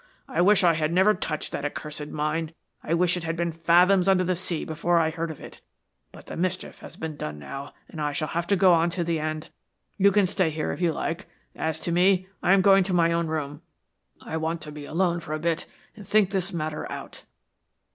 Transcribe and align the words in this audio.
I 0.27 0.41
wish 0.41 0.63
I 0.63 0.73
had 0.73 0.91
never 0.91 1.13
touched 1.13 1.51
that 1.51 1.63
accursed 1.63 2.07
mine. 2.07 2.55
I 2.83 2.95
wish 2.95 3.15
it 3.15 3.23
had 3.23 3.35
been 3.35 3.51
fathoms 3.51 4.07
under 4.07 4.23
the 4.23 4.35
sea 4.35 4.65
before 4.65 4.97
I 4.97 5.11
heard 5.11 5.29
of 5.29 5.39
it, 5.39 5.61
but 6.11 6.25
the 6.25 6.35
mischief 6.35 6.79
has 6.79 6.95
been 6.95 7.15
done 7.15 7.37
now, 7.37 7.75
and 7.87 8.01
I 8.01 8.11
shall 8.11 8.29
have 8.29 8.47
to 8.47 8.55
go 8.55 8.73
on 8.73 8.89
to 8.97 9.03
the 9.03 9.19
end. 9.19 9.49
You 9.99 10.11
can 10.11 10.25
stay 10.25 10.49
here 10.49 10.71
if 10.71 10.81
you 10.81 10.91
like 10.91 11.27
as 11.55 11.79
to 11.81 11.91
me, 11.91 12.27
I 12.41 12.53
am 12.53 12.61
going 12.63 12.83
to 12.85 12.93
my 12.95 13.11
own 13.13 13.27
room. 13.27 13.61
I 14.19 14.37
want 14.37 14.59
to 14.61 14.71
be 14.71 14.85
alone 14.85 15.19
for 15.19 15.33
a 15.33 15.39
bit 15.39 15.67
and 15.95 16.07
think 16.07 16.31
this 16.31 16.51
matter 16.51 16.91
out." 16.91 17.25